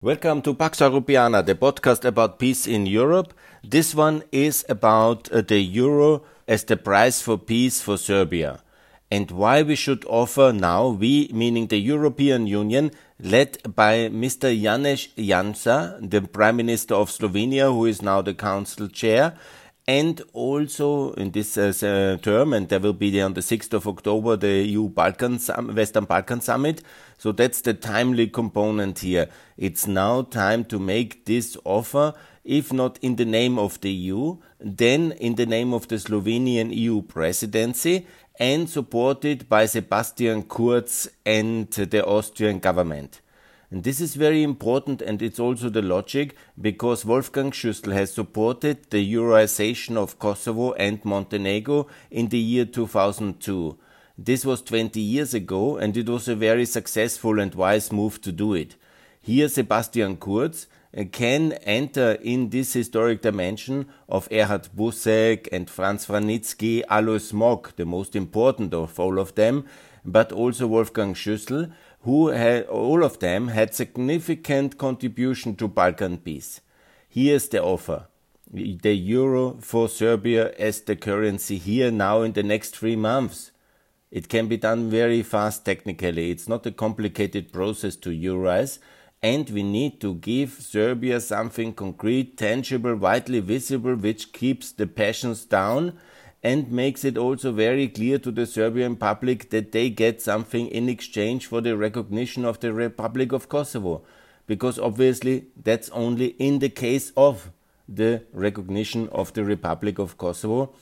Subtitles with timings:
[0.00, 3.34] Welcome to Pax Europiana, the podcast about peace in Europe.
[3.64, 8.62] This one is about uh, the euro as the price for peace for Serbia
[9.10, 14.54] and why we should offer now, we meaning the European Union, led by Mr.
[14.54, 19.34] Janez Janša, the Prime Minister of Slovenia, who is now the Council Chair,
[19.88, 24.36] and also in this uh, term, and there will be on the 6th of October
[24.36, 25.38] the EU Balkan
[25.74, 26.82] Western Balkan Summit.
[27.16, 29.30] So that's the timely component here.
[29.56, 32.12] It's now time to make this offer,
[32.44, 36.70] if not in the name of the EU, then in the name of the Slovenian
[36.70, 38.06] EU presidency
[38.38, 43.22] and supported by Sebastian Kurz and the Austrian government.
[43.70, 48.88] And this is very important, and it's also the logic because Wolfgang Schüssel has supported
[48.88, 53.76] the Euroization of Kosovo and Montenegro in the year 2002.
[54.16, 58.32] This was 20 years ago, and it was a very successful and wise move to
[58.32, 58.76] do it.
[59.20, 60.66] Here, Sebastian Kurz
[60.96, 67.76] uh, can enter in this historic dimension of Erhard Busek and Franz Vranitzky, Alois Mock,
[67.76, 69.66] the most important of all of them,
[70.04, 71.70] but also Wolfgang Schüssel,
[72.02, 76.60] who had, all of them had significant contribution to Balkan peace.
[77.08, 78.06] Here's the offer.
[78.50, 83.50] The euro for Serbia as the currency here now in the next three months.
[84.10, 86.30] It can be done very fast technically.
[86.30, 88.78] It's not a complicated process to euroize,
[89.22, 95.44] and we need to give Serbia something concrete, tangible, widely visible, which keeps the passions
[95.44, 95.98] down
[96.48, 100.88] and makes it also very clear to the Serbian public that they get something in
[100.88, 104.00] exchange for the recognition of the Republic of Kosovo.
[104.46, 107.50] Because obviously that's only in the case of
[107.86, 110.72] the recognition of the Republic of Kosovo.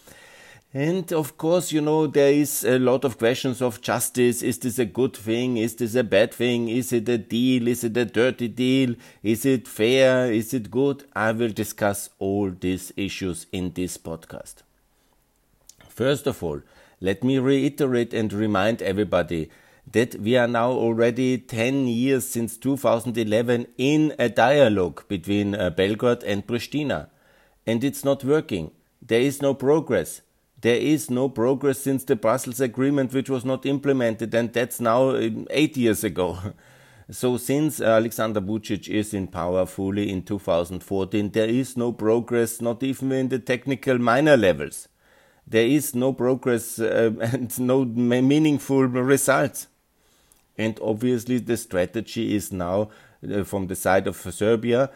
[0.73, 4.43] And of course, you know, there is a lot of questions of justice.
[4.43, 5.57] Is this a good thing?
[5.57, 6.69] Is this a bad thing?
[6.69, 7.67] Is it a deal?
[7.67, 8.95] Is it a dirty deal?
[9.23, 10.31] Is it fair?
[10.31, 11.05] Is it good?
[11.15, 14.66] I will discuss all these issues in this podcast.
[15.97, 16.61] First of all,
[17.01, 19.49] let me reiterate and remind everybody
[19.91, 26.23] that we are now already 10 years since 2011 in a dialogue between uh, Belgrade
[26.23, 27.09] and Pristina.
[27.67, 28.73] And it's not working.
[29.01, 30.21] There is no progress.
[30.61, 35.11] There is no progress since the Brussels Agreement, which was not implemented, and that's now
[35.11, 36.39] uh, eight years ago.
[37.09, 42.83] So, since Alexander Vucic is in power fully in 2014, there is no progress, not
[42.83, 44.89] even in the technical minor levels
[45.47, 49.69] there is no progress uh, and no meaningful results.
[50.59, 52.91] And obviously, the strategy is now
[53.31, 54.91] uh, from the side of Serbia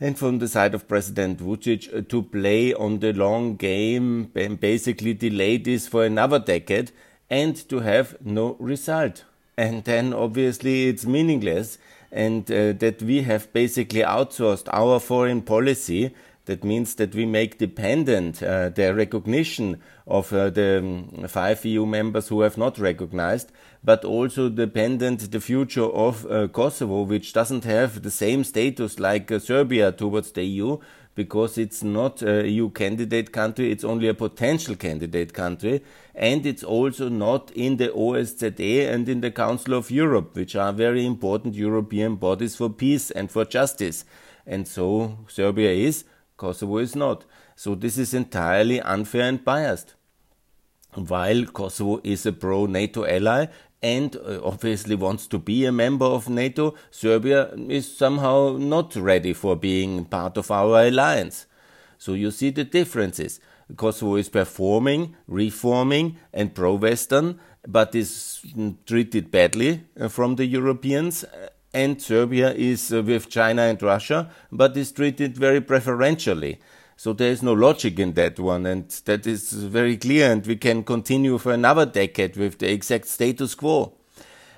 [0.00, 4.60] and from the side of President Vucic uh, to play on the long game and
[4.60, 6.92] basically delay this for another decade
[7.30, 9.24] and to have no result.
[9.56, 11.78] And then obviously it's meaningless
[12.12, 16.14] and uh, that we have basically outsourced our foreign policy
[16.48, 21.84] that means that we make dependent uh, the recognition of uh, the um, five EU
[21.84, 23.52] members who have not recognized,
[23.84, 29.30] but also dependent the future of uh, Kosovo, which doesn't have the same status like
[29.30, 30.78] uh, Serbia towards the EU,
[31.14, 35.82] because it's not a EU candidate country, it's only a potential candidate country,
[36.14, 40.72] and it's also not in the OSCE and in the Council of Europe, which are
[40.72, 44.06] very important European bodies for peace and for justice.
[44.46, 46.04] And so Serbia is
[46.38, 47.24] Kosovo is not.
[47.54, 49.94] So this is entirely unfair and biased.
[50.94, 53.48] While Kosovo is a pro NATO ally
[53.82, 59.34] and uh, obviously wants to be a member of NATO, Serbia is somehow not ready
[59.34, 61.46] for being part of our alliance.
[61.98, 63.40] So you see the differences.
[63.76, 68.40] Kosovo is performing, reforming, and pro Western, but is
[68.86, 71.24] treated badly uh, from the Europeans
[71.78, 76.58] and Serbia is uh, with China and Russia, but is treated very preferentially.
[76.96, 80.56] So there is no logic in that one, and that is very clear, and we
[80.56, 83.92] can continue for another decade with the exact status quo.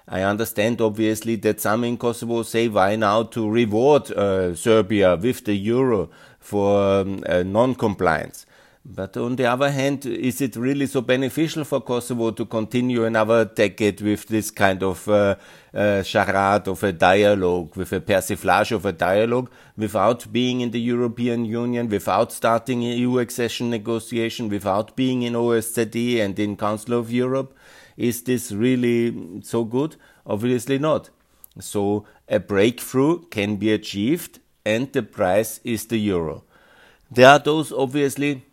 [0.08, 5.44] I understand, obviously, that some in Kosovo say why now to reward uh, Serbia with
[5.44, 6.08] the euro
[6.40, 8.46] for um, uh, non compliance.
[8.84, 13.44] But on the other hand, is it really so beneficial for Kosovo to continue another
[13.44, 15.36] decade with this kind of uh,
[15.74, 20.80] uh, charade of a dialogue, with a persiflage of a dialogue, without being in the
[20.80, 27.12] European Union, without starting EU accession negotiation, without being in OSCE and in Council of
[27.12, 27.54] Europe?
[27.98, 29.96] Is this really so good?
[30.26, 31.10] Obviously not.
[31.58, 36.44] So a breakthrough can be achieved, and the price is the euro.
[37.10, 38.44] There are those obviously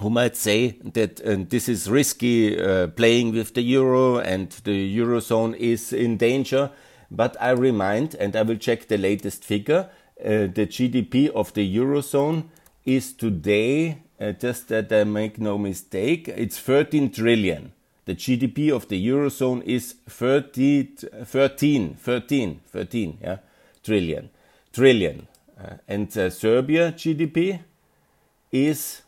[0.00, 4.98] who might say that uh, this is risky uh, playing with the euro and the
[4.98, 6.70] eurozone is in danger.
[7.10, 9.90] But I remind, and I will check the latest figure,
[10.24, 12.44] uh, the GDP of the Eurozone
[12.84, 17.72] is today, uh, just that I make no mistake, it's 13 trillion.
[18.04, 20.84] The GDP of the Eurozone is 30,
[21.24, 23.36] 13, 13, 13, yeah,
[23.84, 24.30] trillion,
[24.72, 25.28] trillion.
[25.58, 27.60] Uh, and uh, Serbia GDP
[28.50, 29.02] is,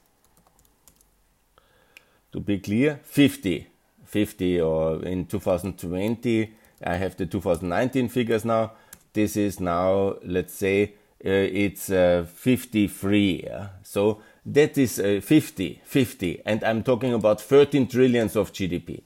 [2.34, 3.68] to be clear, 50,
[4.04, 6.52] 50 or in 2020,
[6.82, 8.72] I have the 2019 figures now.
[9.12, 10.94] This is now, let's say,
[11.24, 13.44] uh, it's uh, 53.
[13.46, 13.68] Yeah?
[13.84, 16.42] So that is uh, 50, 50.
[16.44, 19.02] And I'm talking about 13 trillions of GDP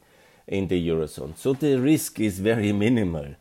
[0.46, 1.36] in the Eurozone.
[1.36, 3.34] So the risk is very minimal.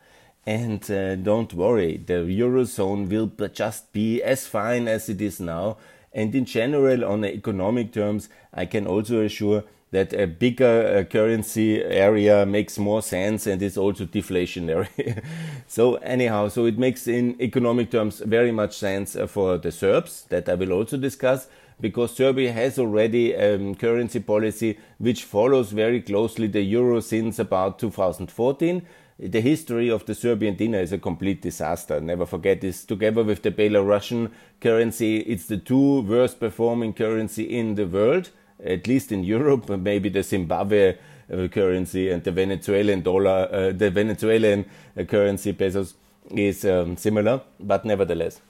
[0.44, 5.78] And uh, don't worry, the Eurozone will just be as fine as it is now.
[6.12, 11.82] And in general, on economic terms, I can also assure that a bigger uh, currency
[11.82, 15.22] area makes more sense and is also deflationary.
[15.66, 20.24] so anyhow, so it makes in economic terms very much sense uh, for the Serbs
[20.28, 21.48] that I will also discuss
[21.80, 27.38] because Serbia has already a um, currency policy which follows very closely the euro since
[27.38, 28.82] about 2014
[29.18, 32.00] the history of the Serbian dinar is a complete disaster.
[32.00, 32.84] Never forget this.
[32.84, 34.30] Together with the Belarusian
[34.60, 38.30] currency, it's the two worst performing currency in the world
[38.64, 40.96] at least in Europe, maybe the Zimbabwe
[41.32, 44.64] uh, currency and the Venezuelan dollar, uh, the Venezuelan
[44.96, 45.94] uh, currency pesos
[46.30, 48.40] is um, similar, but nevertheless.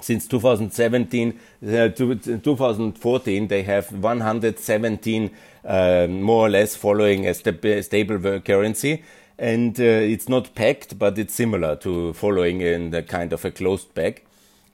[0.00, 5.30] Since 2017 uh, to 2014, they have 117
[5.64, 9.02] uh, more or less following a stable currency,
[9.38, 13.50] and uh, it's not packed, but it's similar to following in the kind of a
[13.50, 14.24] closed peg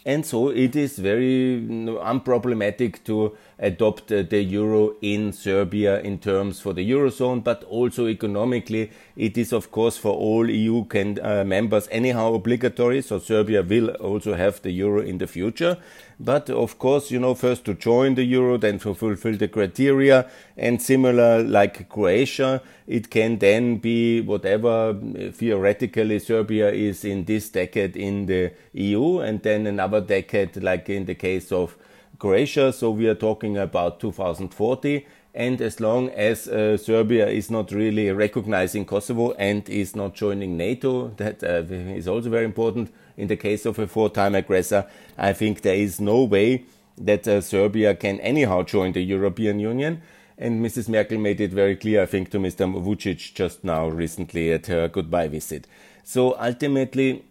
[0.06, 6.72] and so it is very unproblematic to adopt the euro in Serbia in terms for
[6.72, 11.86] the eurozone, but also economically, it is of course for all EU can, uh, members
[11.90, 13.02] anyhow obligatory.
[13.02, 15.76] So Serbia will also have the euro in the future.
[16.22, 20.28] But of course, you know, first to join the euro, then to fulfill the criteria,
[20.54, 24.94] and similar like Croatia, it can then be whatever
[25.32, 31.06] theoretically Serbia is in this decade in the EU, and then another decade, like in
[31.06, 31.74] the case of
[32.18, 32.70] Croatia.
[32.74, 35.06] So we are talking about 2040.
[35.32, 40.56] And as long as uh, Serbia is not really recognizing Kosovo and is not joining
[40.56, 44.86] NATO, that uh, is also very important in the case of a four-time aggressor,
[45.18, 46.64] I think there is no way
[46.96, 50.02] that uh, Serbia can anyhow join the European Union.
[50.38, 50.88] And Mrs.
[50.88, 52.66] Merkel made it very clear, I think, to Mr.
[52.82, 55.66] Vucic just now recently at her goodbye visit.
[56.02, 57.24] So ultimately,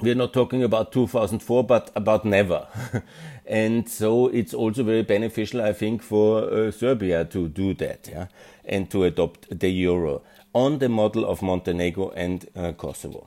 [0.00, 2.66] we're not talking about 2004, but about never.
[3.46, 8.26] and so it's also very beneficial, I think, for uh, Serbia to do that yeah?
[8.64, 10.22] and to adopt the euro
[10.54, 13.26] on the model of Montenegro and uh, Kosovo.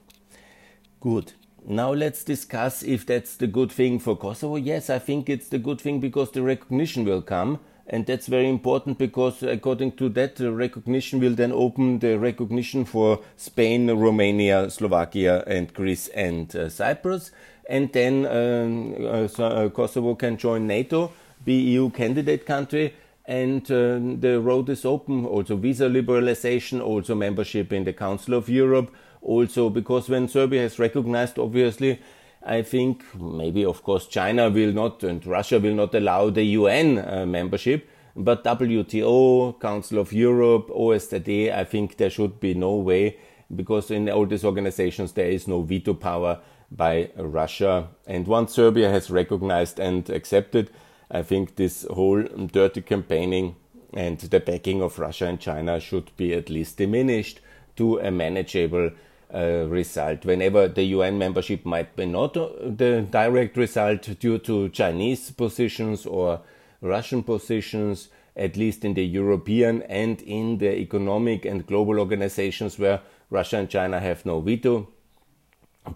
[1.02, 1.34] Good.
[1.68, 4.56] Now let's discuss if that's the good thing for Kosovo.
[4.56, 7.60] Yes, I think it's the good thing because the recognition will come.
[7.88, 12.86] And that's very important because according to that, the recognition will then open the recognition
[12.86, 17.32] for Spain, Romania, Slovakia, and Greece and uh, Cyprus.
[17.68, 21.12] And then um, uh, uh, Kosovo can join NATO,
[21.44, 22.94] be EU candidate country,
[23.26, 25.26] and uh, the road is open.
[25.26, 28.92] Also visa liberalization, also membership in the Council of Europe,
[29.26, 32.00] also because when Serbia has recognized, obviously,
[32.46, 37.00] I think maybe, of course, China will not and Russia will not allow the UN
[37.00, 43.18] uh, membership, but WTO, Council of Europe, OSCE, I think there should be no way
[43.54, 46.40] because in all these organizations there is no veto power
[46.72, 47.88] by Russia.
[48.06, 50.70] And once Serbia has recognized and accepted,
[51.10, 53.56] I think this whole dirty campaigning
[53.94, 57.40] and the backing of Russia and China should be at least diminished
[57.78, 58.92] to a manageable
[59.34, 60.26] uh, result.
[60.26, 66.06] Whenever the UN membership might be not uh, the direct result due to Chinese positions
[66.06, 66.42] or
[66.82, 73.02] Russian positions, at least in the European and in the economic and global organizations where
[73.30, 74.88] Russia and China have no veto,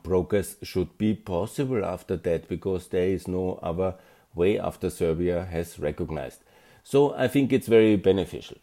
[0.04, 3.96] progress should be possible after that because there is no other
[4.36, 6.40] way after Serbia has recognized.
[6.84, 8.58] So I think it's very beneficial.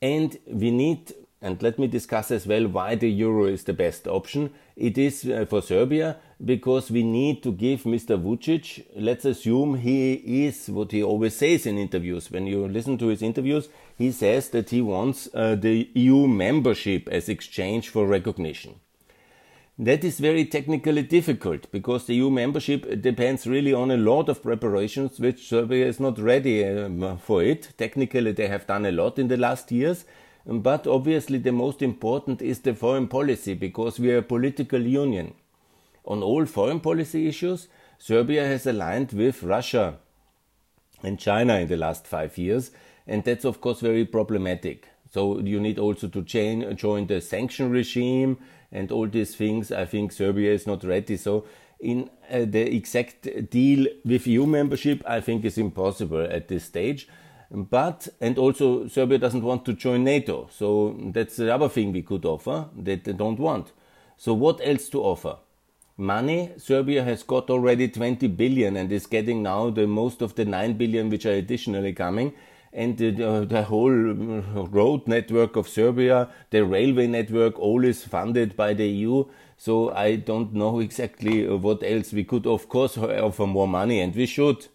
[0.00, 4.08] And we need and let me discuss as well why the euro is the best
[4.08, 4.50] option.
[4.76, 8.20] It is uh, for Serbia because we need to give Mr.
[8.20, 12.30] Vucic, let's assume he is what he always says in interviews.
[12.30, 17.08] When you listen to his interviews, he says that he wants uh, the EU membership
[17.08, 18.80] as exchange for recognition.
[19.80, 24.42] That is very technically difficult because the EU membership depends really on a lot of
[24.42, 27.74] preparations which Serbia is not ready um, for it.
[27.78, 30.04] Technically, they have done a lot in the last years
[30.46, 35.34] But obviously, the most important is the foreign policy because we are a political union.
[36.04, 37.68] On all foreign policy issues,
[37.98, 39.98] Serbia has aligned with Russia
[41.02, 42.70] and China in the last five years,
[43.06, 44.88] and that's of course very problematic.
[45.10, 48.38] So you need also to chain, join the sanction regime
[48.70, 49.72] and all these things.
[49.72, 51.16] I think Serbia is not ready.
[51.16, 51.46] So
[51.80, 57.08] in uh, the exact deal with EU membership, I think is impossible at this stage.
[57.50, 60.48] But and also Serbia doesn't want to join NATO.
[60.50, 63.72] So that's the other thing we could offer that they don't want.
[64.16, 65.36] So what else to offer?
[65.96, 70.44] Money, Serbia has got already 20 billion and is getting now the most of the
[70.44, 72.34] 9 billion which are additionally coming
[72.72, 78.56] and the, uh, the, whole road network of Serbia, the railway network, all is funded
[78.56, 79.24] by the EU.
[79.56, 84.00] So I don't know exactly uh, what else we could, of course, offer more money,
[84.00, 84.66] and we should.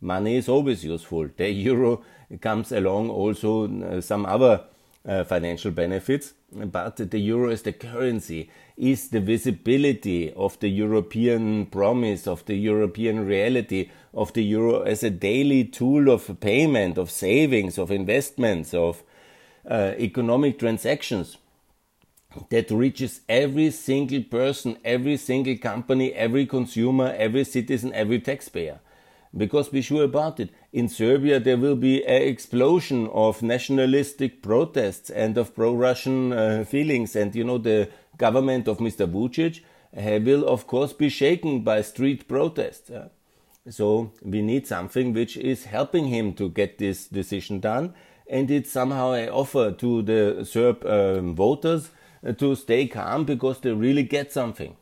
[0.00, 1.28] Money is always useful.
[1.36, 2.02] The euro
[2.40, 4.64] comes along also uh, some other
[5.06, 11.66] uh, financial benefits, but the euro as the currency is the visibility of the European
[11.66, 17.10] promise, of the European reality, of the euro as a daily tool of payment, of
[17.10, 19.02] savings, of investments, of
[19.68, 21.36] uh, economic transactions
[22.50, 28.80] that reaches every single person, every single company, every consumer, every citizen, every taxpayer.
[29.36, 35.08] Because be sure about it, in Serbia there will be an explosion of nationalistic protests
[35.08, 39.06] and of pro-Russian uh, feelings, and you know the government of Mr.
[39.08, 39.60] Vucic
[39.96, 42.90] uh, will of course be shaken by street protests.
[42.90, 43.08] Uh,
[43.68, 47.94] so we need something which is helping him to get this decision done,
[48.28, 51.90] and it's somehow an offer to the Serb um, voters
[52.26, 54.76] uh, to stay calm because they really get something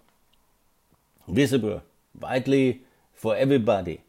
[1.26, 1.82] visible,
[2.18, 4.00] widely for everybody,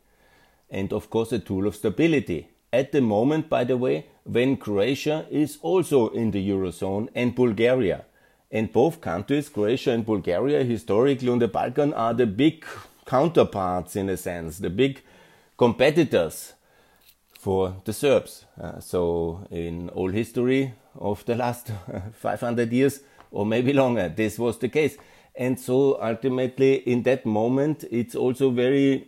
[0.70, 2.50] and of course a tool of stability.
[2.72, 8.06] At the moment, by the way, when Croatia is also in the Eurozone and Bulgaria.
[8.52, 12.66] And both countries, Croatia and Bulgaria, historically on the Balkan, are the big
[13.06, 15.02] counterparts in a sense, the big
[15.58, 16.54] competitors
[17.40, 18.46] for the Serbs.
[18.60, 21.72] Uh, so, in all history of the last
[22.14, 24.98] 500 years, or maybe longer, this was the case.
[25.36, 29.08] And so, ultimately, in that moment, it's also very,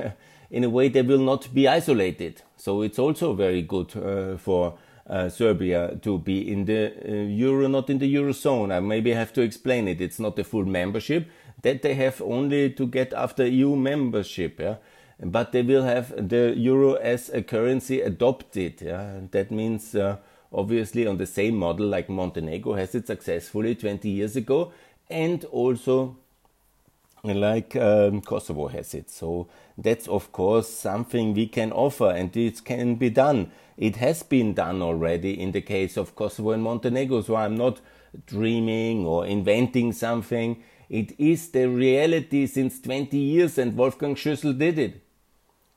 [0.52, 2.42] in a way, they will not be isolated.
[2.56, 4.78] So, it's also very good uh, for
[5.08, 8.72] uh, Serbia to be in the uh, euro, not in the eurozone.
[8.72, 10.00] I maybe have to explain it.
[10.00, 11.28] It's not a full membership
[11.62, 14.60] that they have only to get after EU membership.
[14.60, 14.76] Yeah?
[15.20, 18.82] But they will have the euro as a currency adopted.
[18.82, 19.20] Yeah?
[19.30, 20.18] That means uh,
[20.52, 24.72] obviously on the same model like Montenegro has it successfully 20 years ago,
[25.08, 26.16] and also
[27.24, 29.08] like um, Kosovo has it.
[29.08, 29.46] So
[29.78, 33.52] that's of course something we can offer, and it can be done.
[33.76, 37.22] It has been done already in the case of Kosovo and Montenegro.
[37.22, 37.80] So I'm not
[38.26, 40.62] dreaming or inventing something.
[40.90, 45.00] It is the reality since 20 years, and Wolfgang Schüssel did it.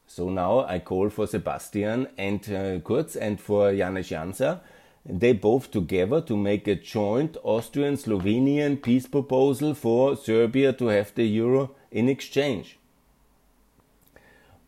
[0.08, 4.62] So now I call for Sebastian and uh, Kurz and for Janez
[5.06, 11.14] They both together to make a joint Austrian Slovenian peace proposal for Serbia to have
[11.14, 12.80] the euro in exchange.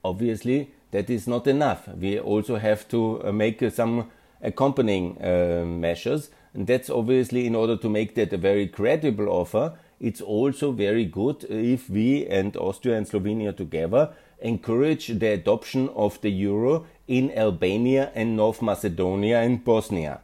[0.04, 1.88] Obviously, that is not enough.
[1.88, 7.56] We also have to uh, make uh, some accompanying uh, measures, and that's obviously in
[7.56, 12.56] order to make that a very credible offer it's also very good if we and
[12.56, 19.42] Austria and Slovenia together encourage the adoption of the euro in Albania and North Macedonia
[19.42, 20.22] and Bosnia.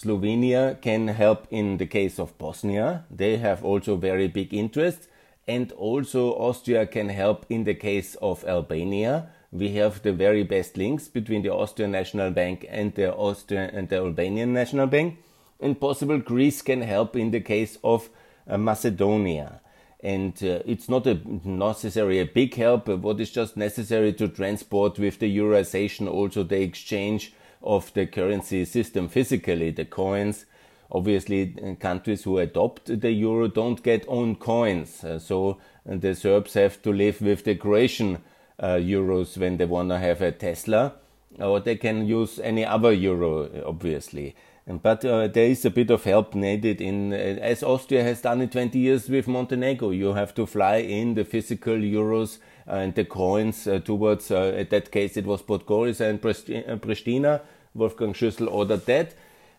[0.00, 3.04] Slovenia can help in the case of Bosnia.
[3.10, 5.08] They have also very big interests.
[5.46, 9.30] And also Austria can help in the case of Albania.
[9.52, 13.88] We have the very best links between the Austrian National Bank and the Austrian and
[13.88, 15.18] the Albanian National Bank.
[15.60, 18.08] And possible Greece can help in the case of
[18.48, 19.60] uh, Macedonia.
[20.02, 22.86] And uh, it's not a necessarily a big help.
[22.86, 28.06] But what is just necessary to transport with the euroization also the exchange of the
[28.06, 30.46] currency system physically, the coins.
[30.92, 35.04] Obviously, uh, countries who adopt the euro don't get own coins.
[35.04, 38.18] Uh, so the Serbs have to live with the Croatian
[38.58, 40.94] uh, euros when they want to have a Tesla,
[41.38, 44.34] or they can use any other euro, obviously.
[44.66, 48.40] But uh, there is a bit of help needed in, uh, as Austria has done
[48.40, 49.90] in 20 years with Montenegro.
[49.90, 52.38] You have to fly in the physical euros
[52.70, 57.40] and the coins uh, towards, uh, in that case, it was Podgorica and uh, Pristina.
[57.74, 59.14] Wolfgang Schüssel ordered that,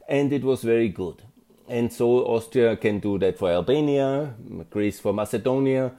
[0.08, 1.22] and it was very good.
[1.68, 4.34] And so Austria can do that for Albania,
[4.70, 5.92] Greece for Macedonia,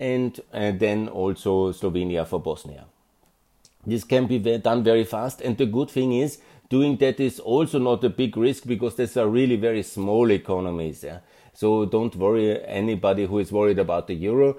[0.00, 2.86] and, and then also Slovenia for Bosnia.
[3.86, 7.78] This can be done very fast, and the good thing is Doing that is also
[7.78, 11.02] not a big risk because these are really very small economies.
[11.02, 11.20] Yeah?
[11.54, 14.56] So don't worry anybody who is worried about the euro.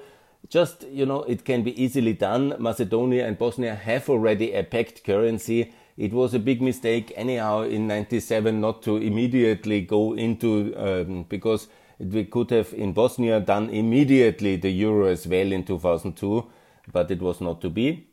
[0.47, 2.55] Just, you know, it can be easily done.
[2.59, 5.73] Macedonia and Bosnia have already a pegged currency.
[5.97, 11.67] It was a big mistake anyhow in 97 not to immediately go into, um, because
[11.99, 16.45] we could have in Bosnia done immediately the euro as well in 2002,
[16.91, 18.07] but it was not to be.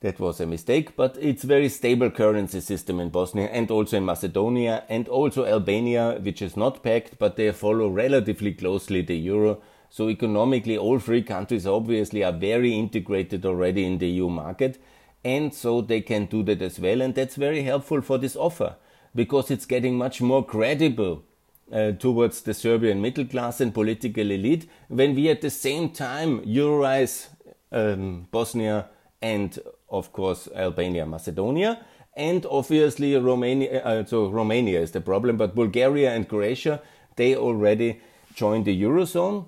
[0.00, 4.04] That was a mistake, but it's very stable currency system in Bosnia and also in
[4.04, 9.60] Macedonia and also Albania, which is not pegged, but they follow relatively closely the euro.
[9.90, 14.80] So economically, all three countries obviously are very integrated already in the EU market,
[15.24, 17.00] and so they can do that as well.
[17.00, 18.76] And that's very helpful for this offer
[19.14, 21.24] because it's getting much more credible
[21.72, 26.40] uh, towards the Serbian middle class and political elite when we at the same time
[26.42, 27.28] Eurorize
[27.72, 28.88] um, Bosnia
[29.20, 29.58] and
[29.90, 31.84] of course Albania, Macedonia,
[32.16, 33.82] and obviously Romania.
[33.82, 36.80] Uh, so Romania is the problem, but Bulgaria and Croatia
[37.16, 38.00] they already
[38.34, 39.46] joined the eurozone.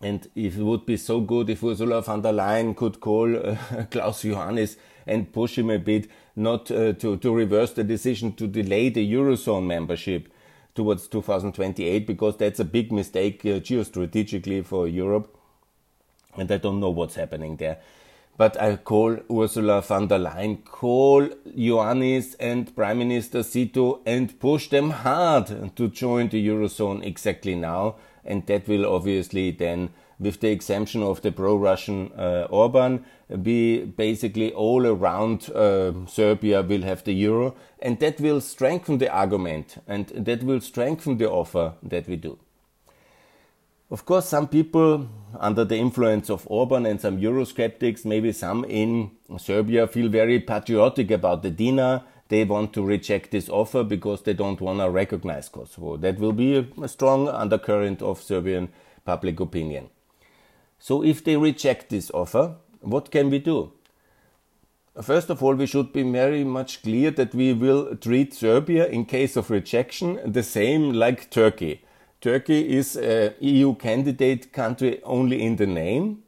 [0.00, 3.56] And it would be so good if Ursula von der Leyen could call uh,
[3.90, 4.76] Klaus Iohannis
[5.06, 9.12] and push him a bit not uh, to, to reverse the decision to delay the
[9.12, 10.28] Eurozone membership
[10.74, 15.36] towards 2028, because that's a big mistake uh, geostrategically for Europe.
[16.36, 17.78] And I don't know what's happening there.
[18.36, 24.68] But I call Ursula von der Leyen, call Iohannis and Prime Minister Cîțu and push
[24.68, 27.96] them hard to join the Eurozone exactly now.
[28.24, 33.04] And that will obviously then, with the exemption of the pro-Russian uh, Orban,
[33.42, 37.54] be basically all around uh, Serbia will have the euro.
[37.80, 42.38] And that will strengthen the argument and that will strengthen the offer that we do.
[43.90, 45.08] Of course, some people
[45.38, 51.10] under the influence of Orban and some Eurosceptics, maybe some in Serbia, feel very patriotic
[51.10, 52.04] about the dinar.
[52.28, 55.96] They want to reject this offer because they don't want to recognize Kosovo.
[55.96, 58.68] That will be a strong undercurrent of Serbian
[59.04, 59.88] public opinion.
[60.78, 63.72] So, if they reject this offer, what can we do?
[65.02, 69.04] First of all, we should be very much clear that we will treat Serbia in
[69.04, 71.82] case of rejection the same like Turkey.
[72.20, 76.24] Turkey is a EU candidate country only in the name.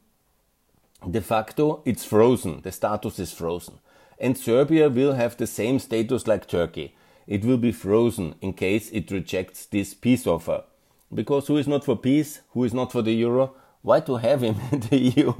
[1.09, 2.61] De facto, it's frozen.
[2.61, 3.79] The status is frozen.
[4.21, 6.93] And Serbia will have the same status like Turkey.
[7.25, 10.63] It will be frozen in case it rejects this peace offer.
[11.11, 12.41] Because who is not for peace?
[12.51, 13.55] Who is not for the euro?
[13.81, 15.33] Why to have him in the EU?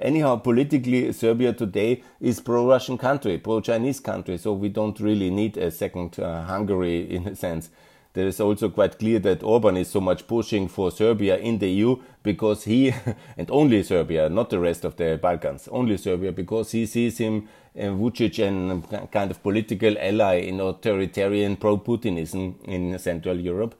[0.00, 5.72] Anyhow, politically, Serbia today is pro-Russian country, pro-Chinese country, so we don't really need a
[5.72, 7.70] second uh, Hungary in a sense
[8.18, 11.70] there is also quite clear that Orban is so much pushing for Serbia in the
[11.70, 12.92] EU because he,
[13.36, 17.48] and only Serbia, not the rest of the Balkans, only Serbia, because he sees him,
[17.78, 23.74] Vucic, and kind of political ally in authoritarian pro-Putinism in Central Europe.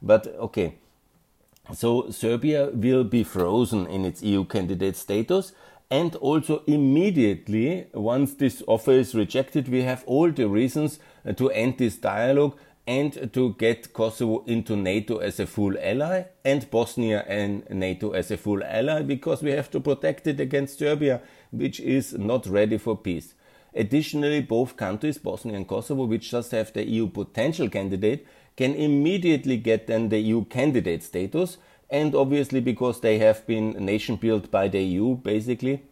[0.00, 0.74] But okay,
[1.74, 5.52] so Serbia will be frozen in its EU candidate status.
[5.90, 10.98] And also immediately, once this offer is rejected, we have all the reasons
[11.36, 16.68] to end this dialogue and to get Kosovo into NATO as a full ally and
[16.70, 21.20] Bosnia and NATO as a full ally because we have to protect it against Serbia,
[21.50, 23.34] which is not ready for peace.
[23.74, 29.56] Additionally, both countries, Bosnia and Kosovo, which just have the EU potential candidate, can immediately
[29.56, 31.56] get then the EU candidate status.
[31.88, 35.82] And obviously, because they have been nation built by the EU, basically,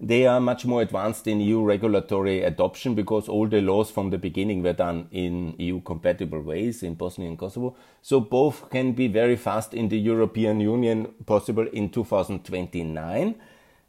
[0.00, 4.18] they are much more advanced in EU regulatory adoption because all the laws from the
[4.18, 7.76] beginning were done in EU compatible ways in Bosnia and Kosovo.
[8.02, 13.36] So both can be very fast in the European Union, possible in 2029,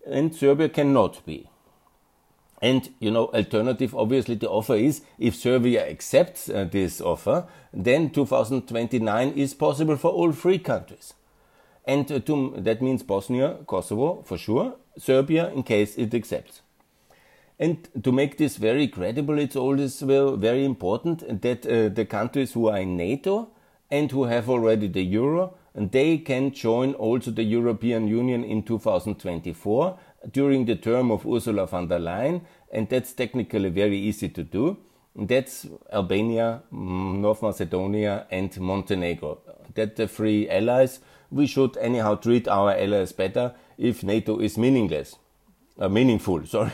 [0.08, 1.50] and Serbia cannot be.
[2.62, 8.10] And you know, alternative, obviously, the offer is if Serbia accepts uh, this offer, then
[8.10, 11.14] 2029 is possible for all three countries.
[11.86, 16.62] And uh, to, that means Bosnia, Kosovo for sure, Serbia in case it accepts.
[17.60, 22.54] And to make this very credible, it's always well, very important that uh, the countries
[22.54, 23.50] who are in NATO
[23.90, 28.64] and who have already the euro, and they can join also the European Union in
[28.64, 29.98] 2024
[30.32, 34.78] during the term of Ursula von der Leyen, and that's technically very easy to do.
[35.16, 39.40] That's Albania, mm, North Macedonia, and Montenegro.
[39.76, 41.00] That the three allies
[41.32, 45.16] we should anyhow treat our allies better if NATO is meaningless,
[45.80, 46.46] uh, meaningful.
[46.48, 46.72] Sorry,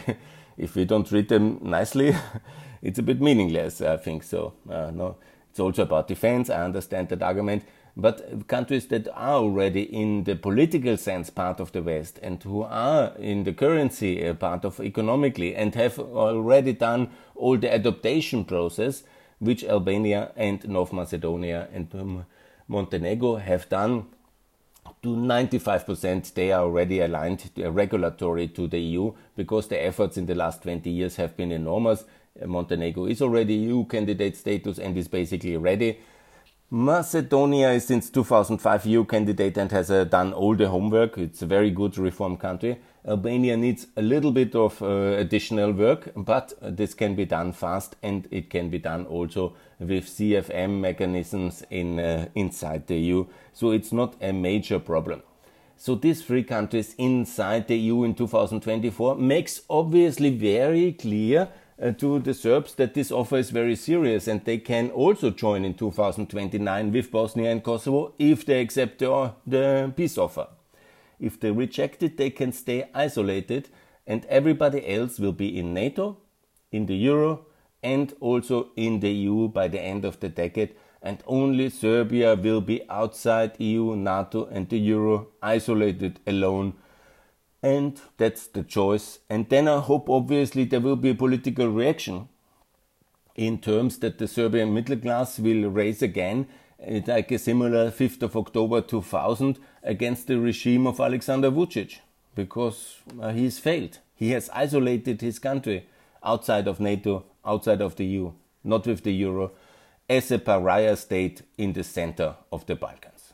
[0.57, 2.15] if we don't treat them nicely,
[2.81, 3.81] it's a bit meaningless.
[3.81, 4.53] I think so.
[4.69, 5.17] Uh, no,
[5.49, 6.49] it's also about defense.
[6.49, 7.63] I understand that argument.
[7.95, 12.63] But countries that are already in the political sense part of the West and who
[12.63, 18.45] are in the currency uh, part of economically and have already done all the adaptation
[18.45, 19.03] process,
[19.39, 22.25] which Albania and North Macedonia and um,
[22.67, 24.05] Montenegro have done
[25.03, 30.35] to 95% they are already aligned regulatory to the EU because the efforts in the
[30.35, 32.05] last 20 years have been enormous.
[32.45, 35.99] Montenegro is already EU candidate status and is basically ready.
[36.73, 41.17] Macedonia is since 2005 EU candidate and has uh, done all the homework.
[41.17, 42.79] It's a very good reform country.
[43.05, 47.97] Albania needs a little bit of uh, additional work, but this can be done fast
[48.01, 53.25] and it can be done also with CVM mechanisms in, uh, inside the EU.
[53.51, 55.23] So it's not a major problem.
[55.75, 61.49] So these three countries inside the EU in 2024 makes obviously very clear
[61.81, 65.65] uh, to the Serbs that this offer is very serious and they can also join
[65.65, 70.47] in 2029 with Bosnia and Kosovo if they accept the, the peace offer.
[71.19, 73.69] If they reject it, they can stay isolated
[74.05, 76.17] and everybody else will be in NATO,
[76.71, 77.45] in the Euro,
[77.83, 80.75] and also in the EU by the end of the decade.
[81.01, 86.73] And only Serbia will be outside EU, NATO, and the Euro, isolated alone
[87.63, 89.19] and that's the choice.
[89.29, 92.27] And then I hope, obviously, there will be a political reaction
[93.35, 96.47] in terms that the Serbian middle class will raise again,
[96.79, 101.99] eh, like a similar 5th of October 2000, against the regime of Alexander Vucic,
[102.35, 103.99] because uh, he's failed.
[104.15, 105.87] He has isolated his country
[106.23, 108.31] outside of NATO, outside of the EU,
[108.63, 109.51] not with the euro,
[110.09, 113.33] as a pariah state in the center of the Balkans.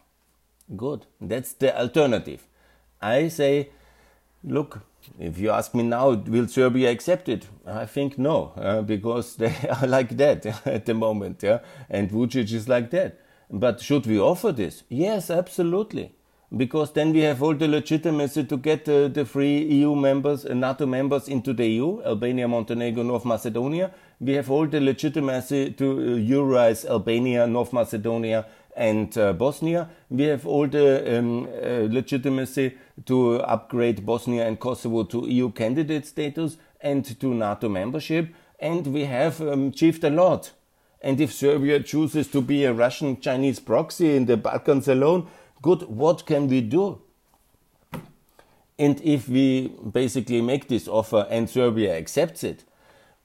[0.75, 1.05] Good.
[1.19, 2.45] That's the alternative.
[3.01, 3.69] I say
[4.49, 4.79] Look,
[5.19, 7.47] if you ask me now, will Serbia accept it?
[7.65, 12.53] I think no, uh, because they are like that at the moment, yeah, and Vucic
[12.53, 13.19] is like that.
[13.51, 14.83] But should we offer this?
[14.87, 16.13] Yes, absolutely,
[16.55, 20.53] because then we have all the legitimacy to get uh, the three EU members, uh,
[20.53, 23.91] NATO members into the EU: Albania, Montenegro, North Macedonia.
[24.21, 28.45] We have all the legitimacy to uh, Eurize Albania, North Macedonia,
[28.77, 29.89] and uh, Bosnia.
[30.09, 36.05] We have all the um, uh, legitimacy to upgrade Bosnia and Kosovo to EU candidate
[36.05, 38.33] status and to NATO membership.
[38.59, 40.51] And we have um, achieved a lot.
[41.01, 45.27] And if Serbia chooses to be a Russian Chinese proxy in the Balkans alone,
[45.61, 47.01] good, what can we do?
[48.79, 52.63] And if we basically make this offer and Serbia accepts it,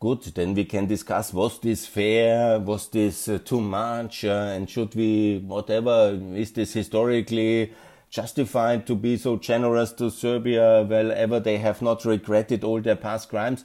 [0.03, 4.69] Good, then we can discuss was this fair, was this uh, too much, uh, and
[4.69, 7.73] should we, whatever, is this historically
[8.13, 13.29] justified to be so generous to Serbia wherever they have not regretted all their past
[13.29, 13.65] crimes?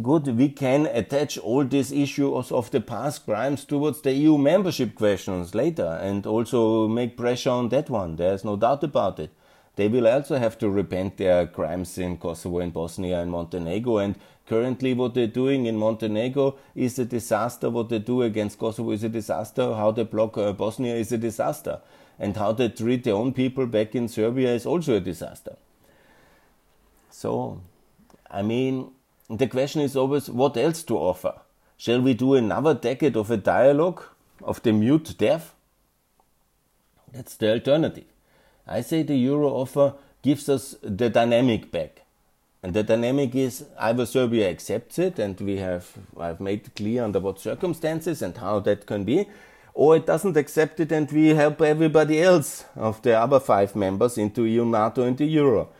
[0.00, 4.94] Good, we can attach all these issues of the past crimes towards the EU membership
[4.94, 8.16] questions later and also make pressure on that one.
[8.16, 9.32] There's no doubt about it
[9.80, 13.96] they will also have to repent their crimes in Kosovo and Bosnia and Montenegro.
[13.96, 14.14] And
[14.46, 17.70] currently, what they're doing in Montenegro is a disaster.
[17.70, 19.74] What they do against Kosovo is a disaster.
[19.74, 21.80] How they block uh, Bosnia is a disaster.
[22.20, 25.56] And how they treat their own people back in Serbia is also a disaster.
[27.08, 27.60] So,
[28.30, 28.92] I mean,
[29.28, 31.40] the question is always what else to offer?
[31.78, 34.02] Shall we do another decade of a dialogue
[34.42, 35.54] of the mute deaf?
[37.10, 38.04] That's the alternative.
[38.66, 42.02] I say the euro offer gives us the dynamic back.
[42.62, 47.18] And the dynamic is either Serbia accepts it, and we have I've made clear under
[47.18, 49.26] what circumstances and how that can be,
[49.80, 54.18] or it doesn't accept it, and we help everybody else of the other five members
[54.18, 55.70] into EU, NATO, and the euro.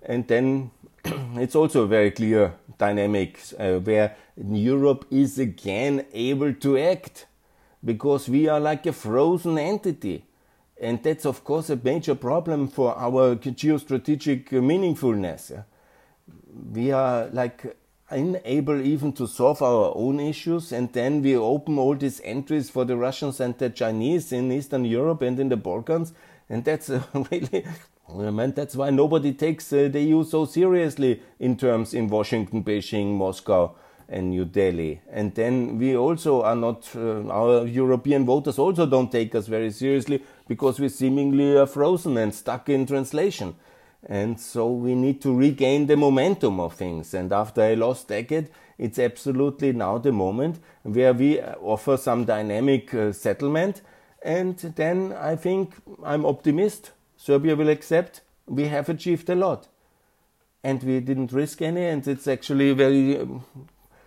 [0.00, 0.70] And then
[1.04, 7.26] it's also a very clear dynamic uh, where Europe is again able to act
[7.84, 10.24] because we are like a frozen entity.
[10.80, 15.64] And that's, of course, a major problem for our geostrategic meaningfulness.
[16.72, 17.76] We are like
[18.10, 22.84] unable even to solve our own issues, and then we open all these entries for
[22.84, 26.12] the Russians and the Chinese in Eastern Europe and in the Balkans,
[26.48, 26.88] and that's
[27.30, 27.64] really.
[28.10, 32.64] I mean, that's why nobody takes uh, the EU so seriously in terms in Washington,
[32.64, 33.74] Beijing, Moscow,
[34.08, 35.02] and New Delhi.
[35.10, 39.70] And then we also are not, uh, our European voters also don't take us very
[39.70, 43.54] seriously because we seemingly are frozen and stuck in translation.
[44.08, 47.12] And so we need to regain the momentum of things.
[47.12, 52.94] And after a lost decade, it's absolutely now the moment where we offer some dynamic
[52.94, 53.82] uh, settlement.
[54.22, 56.92] And then I think I'm optimist.
[57.16, 59.68] Serbia will accept we have achieved a lot.
[60.64, 63.44] And we didn't risk any, and it's actually a very um,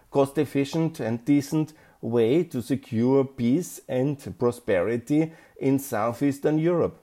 [0.10, 7.01] cost efficient and decent way to secure peace and prosperity in southeastern Europe.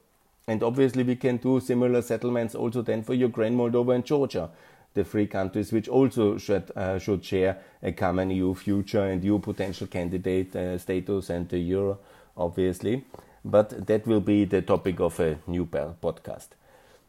[0.49, 4.51] And obviously, we can do similar settlements also then for Ukraine, Moldova, and Georgia.
[4.95, 9.39] the three countries which also should, uh, should share a common EU future and EU
[9.39, 11.99] potential candidate uh, status and the euro,
[12.37, 13.05] obviously.
[13.45, 16.49] But that will be the topic of a new podcast.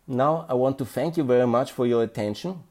[0.07, 2.63] Now, I want to thank you very much for your attention.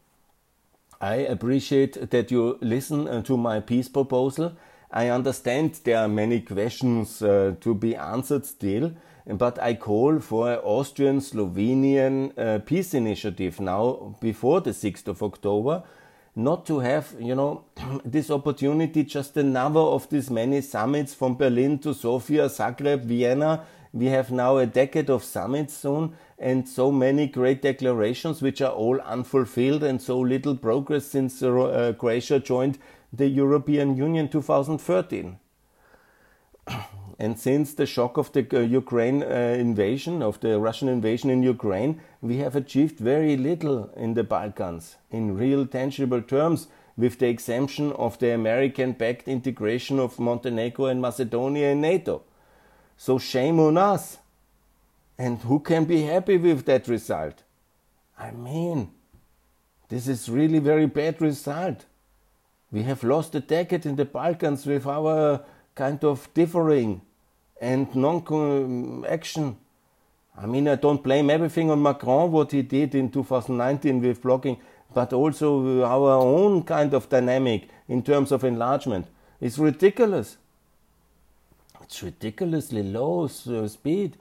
[1.00, 4.52] I appreciate that you listen uh, to my peace proposal.
[4.90, 8.92] I understand there are many questions uh, to be answered still,
[9.28, 15.22] but I call for an Austrian Slovenian uh, peace initiative now before the 6th of
[15.22, 15.82] October,
[16.34, 17.64] not to have, you know,
[18.04, 23.64] this opportunity just another of these many summits from Berlin to Sofia, Zagreb, Vienna.
[23.92, 28.72] We have now a decade of summits soon and so many great declarations which are
[28.72, 32.78] all unfulfilled and so little progress since uh, Croatia joined
[33.12, 35.38] the European Union 2013.
[37.18, 41.42] And since the shock of the uh, Ukraine uh, invasion, of the Russian invasion in
[41.42, 47.28] Ukraine, we have achieved very little in the Balkans in real tangible terms, with the
[47.28, 52.22] exemption of the American backed integration of Montenegro and Macedonia in NATO.
[52.96, 54.18] So shame on us.
[55.16, 57.42] And who can be happy with that result?
[58.18, 58.90] I mean,
[59.88, 61.86] this is really very bad result.
[62.70, 67.02] We have lost a decade in the Balkans with our kind of differing
[67.60, 69.56] and non-action.
[70.36, 74.58] I mean, I don't blame everything on Macron, what he did in 2019 with blocking,
[74.94, 79.06] but also our own kind of dynamic in terms of enlargement.
[79.40, 80.36] It's ridiculous.
[81.82, 84.16] It's ridiculously low uh, speed.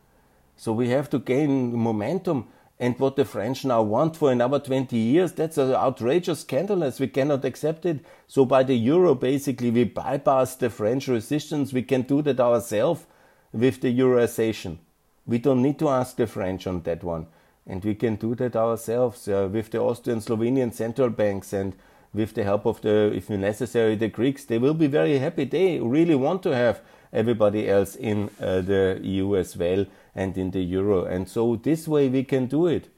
[0.55, 2.47] So we have to gain momentum.
[2.79, 6.99] And what the French now want for another 20 years, that's an outrageous scandalous.
[6.99, 8.05] We cannot accept it.
[8.27, 11.73] So by the euro, basically, we bypass the French resistance.
[11.73, 13.05] We can do that ourselves
[13.57, 14.77] with the Euroization.
[15.25, 17.27] We don't need to ask the French on that one.
[17.65, 21.75] And we can do that ourselves uh, with the Austrian, Slovenian central banks and
[22.13, 24.45] with the help of the, if necessary, the Greeks.
[24.45, 25.43] They will be very happy.
[25.43, 30.51] They really want to have everybody else in uh, the EU as well and in
[30.51, 31.03] the euro.
[31.03, 32.89] And so this way we can do it.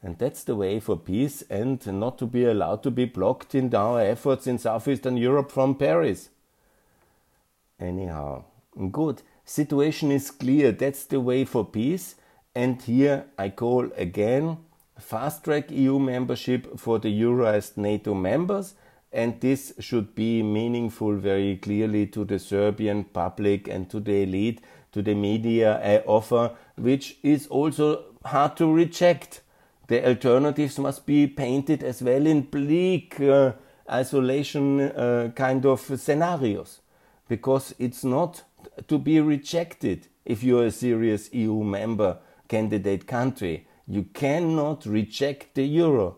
[0.00, 3.74] And that's the way for peace and not to be allowed to be blocked in
[3.74, 6.28] our efforts in Southeastern Europe from Paris.
[7.80, 8.44] Anyhow,
[8.92, 10.72] good situation is clear.
[10.72, 12.16] That's the way for peace.
[12.54, 14.58] And here I call again
[14.98, 18.74] fast track EU membership for the Euroized NATO members.
[19.12, 24.60] And this should be meaningful very clearly to the Serbian public and to the elite,
[24.92, 29.40] to the media I offer, which is also hard to reject.
[29.86, 33.52] The alternatives must be painted as well in bleak uh,
[33.90, 36.80] isolation uh, kind of scenarios
[37.28, 38.42] because it's not
[38.86, 42.18] to be rejected if you're a serious EU member
[42.48, 43.66] candidate country.
[43.86, 46.16] You cannot reject the euro.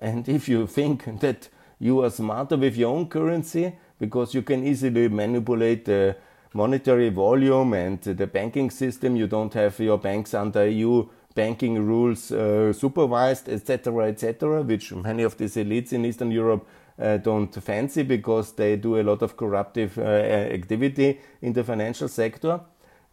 [0.00, 4.66] And if you think that you are smarter with your own currency because you can
[4.66, 6.16] easily manipulate the
[6.52, 12.32] monetary volume and the banking system, you don't have your banks under EU banking rules
[12.32, 16.66] uh, supervised, etc., etc., which many of these elites in Eastern Europe
[16.98, 22.60] don't fancy because they do a lot of corruptive uh, activity in the financial sector,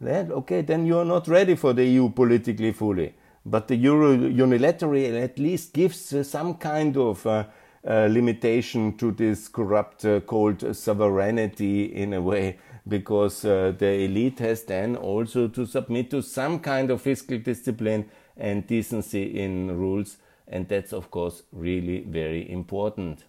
[0.01, 3.13] then okay, then you are not ready for the EU politically fully.
[3.45, 7.45] But the Euro unilaterally at least gives uh, some kind of uh,
[7.87, 14.63] uh, limitation to this corrupt uh, called sovereignty in a way, because the elite has
[14.63, 20.17] then also to submit to some kind of fiscal discipline and decency in rules,
[20.47, 23.25] and that's of course really very important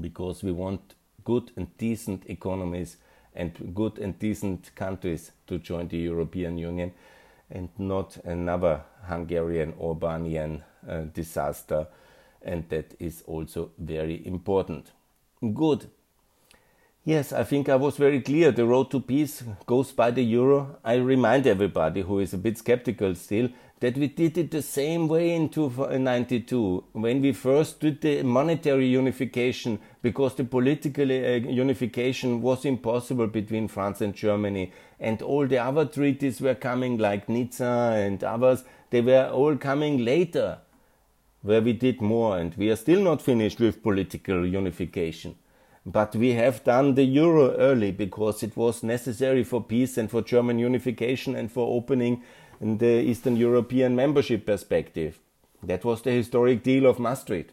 [0.00, 2.96] because we want good and decent economies
[3.34, 6.92] and good and decent countries to join the European Union
[7.50, 11.86] and not another Hungarian Orbanian uh, disaster.
[12.42, 14.92] And that is also very important.
[15.54, 15.88] Good.
[17.04, 18.52] Yes, I think I was very clear.
[18.52, 20.78] The road to peace goes by the euro.
[20.84, 23.48] I remind everybody who is a bit skeptical still
[23.80, 28.86] that we did it the same way in 1992 when we first did the monetary
[28.86, 34.72] unification because the political uh, unification was impossible between France and Germany.
[34.98, 40.04] And all the other treaties were coming like Nizza and others they were all coming
[40.04, 40.58] later
[41.42, 42.38] where we did more.
[42.38, 45.36] And we are still not finished with political unification.
[45.86, 50.20] But we have done the euro early because it was necessary for peace and for
[50.20, 52.22] German unification and for opening
[52.60, 55.18] in the Eastern European membership perspective.
[55.62, 57.52] That was the historic deal of Maastricht.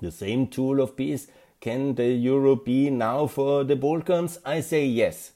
[0.00, 1.28] The same tool of peace
[1.60, 4.38] can the euro be now for the Balkans?
[4.44, 5.32] I say yes,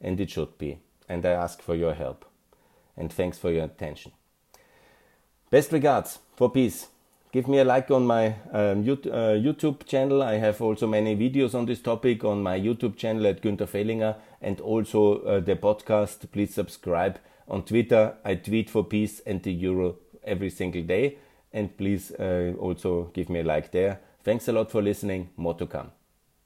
[0.00, 0.80] and it should be.
[1.08, 2.26] And I ask for your help.
[2.96, 4.12] And thanks for your attention.
[5.50, 6.88] Best regards for peace
[7.32, 10.22] Give me a like on my um, uh, YouTube channel.
[10.22, 14.16] I have also many videos on this topic on my YouTube channel at Gunther Fehlinger
[14.42, 16.30] and also uh, the podcast.
[16.30, 17.18] Please subscribe.
[17.52, 21.18] On Twitter, I tweet for peace and the euro every single day.
[21.52, 24.00] And please uh, also give me a like there.
[24.24, 25.28] Thanks a lot for listening.
[25.36, 25.90] More to come.